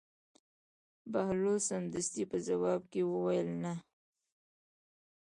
[1.11, 3.73] بهلول سمدستي په ځواب کې وویل: نه.